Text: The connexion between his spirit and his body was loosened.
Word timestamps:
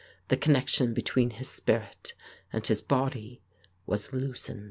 The 0.29 0.35
connexion 0.35 0.95
between 0.95 1.29
his 1.29 1.47
spirit 1.47 2.15
and 2.51 2.65
his 2.65 2.81
body 2.81 3.43
was 3.85 4.11
loosened. 4.11 4.59